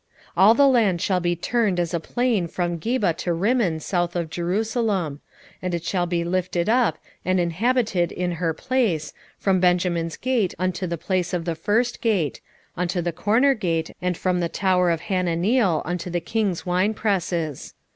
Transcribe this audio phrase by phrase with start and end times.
[0.35, 4.15] 14:10 All the land shall be turned as a plain from Geba to Rimmon south
[4.15, 5.21] of Jerusalem:
[5.61, 10.87] and it shall be lifted up, and inhabited in her place, from Benjamin's gate unto
[10.87, 12.41] the place of the first gate,
[12.75, 17.75] unto the corner gate, and from the tower of Hananeel unto the king's winepresses.